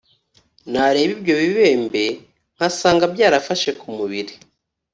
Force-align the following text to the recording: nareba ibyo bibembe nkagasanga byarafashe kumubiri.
nareba 0.71 1.11
ibyo 1.17 1.33
bibembe 1.41 2.03
nkagasanga 2.55 3.05
byarafashe 3.13 3.69
kumubiri. 3.79 4.33